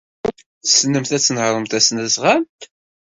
[0.63, 2.61] Tessnemt ad tnehṛemt tasnasɣalt?